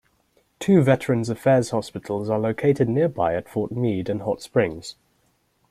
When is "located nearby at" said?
2.39-3.47